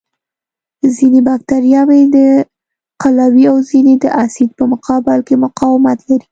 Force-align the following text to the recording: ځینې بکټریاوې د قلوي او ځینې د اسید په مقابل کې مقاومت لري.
ځینې 0.95 1.19
بکټریاوې 1.27 2.01
د 2.15 2.17
قلوي 3.01 3.43
او 3.51 3.57
ځینې 3.69 3.93
د 4.03 4.05
اسید 4.23 4.49
په 4.57 4.63
مقابل 4.73 5.19
کې 5.27 5.35
مقاومت 5.45 5.99
لري. 6.09 6.27